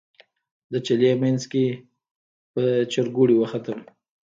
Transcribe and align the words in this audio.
د 0.71 0.73
چلې 0.87 1.11
منځ 1.21 1.41
کې 1.51 1.65
په 2.53 2.63
چورګوړي 2.91 3.35
وختم. 3.37 3.79